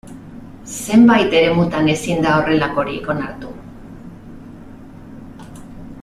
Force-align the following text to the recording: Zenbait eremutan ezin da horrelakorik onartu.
Zenbait 0.75 1.33
eremutan 1.39 1.89
ezin 1.95 2.23
da 2.27 2.31
horrelakorik 2.37 3.11
onartu. 3.15 3.55